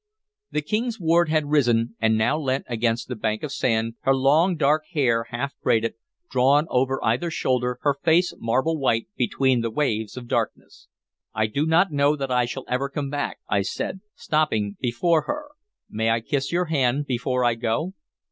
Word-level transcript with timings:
The 0.49 0.63
King's 0.63 0.99
ward 0.99 1.29
had 1.29 1.51
risen, 1.51 1.95
and 1.99 2.17
now 2.17 2.35
leant 2.35 2.65
against 2.67 3.07
the 3.07 3.15
bank 3.15 3.43
of 3.43 3.51
sand, 3.51 3.97
her 3.99 4.15
long 4.15 4.55
dark 4.55 4.83
hair, 4.93 5.25
half 5.25 5.53
braided, 5.61 5.93
drawn 6.27 6.65
over 6.71 6.99
either 7.05 7.29
shoulder, 7.29 7.77
her 7.83 7.93
face 8.03 8.33
marble 8.39 8.79
white 8.79 9.09
between 9.15 9.61
the 9.61 9.69
waves 9.69 10.17
of 10.17 10.27
darkness. 10.27 10.87
"I 11.35 11.45
do 11.45 11.67
not 11.67 11.91
know 11.91 12.15
that 12.15 12.31
I 12.31 12.45
shall 12.45 12.65
ever 12.67 12.89
come 12.89 13.11
back," 13.11 13.41
I 13.47 13.61
said, 13.61 13.99
stopping 14.15 14.75
before 14.79 15.25
her. 15.27 15.49
"May 15.87 16.09
I 16.09 16.21
kiss 16.21 16.51
your 16.51 16.65
hand 16.65 17.05
before 17.05 17.45
I 17.45 17.53
go?" 17.53 17.93